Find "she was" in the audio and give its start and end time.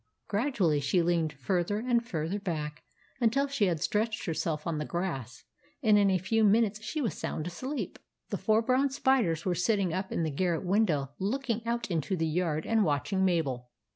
6.81-7.13